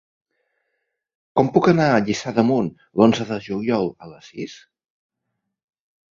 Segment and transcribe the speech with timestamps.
[1.39, 4.59] Com puc anar a Lliçà d'Amunt l'onze de juliol a les sis?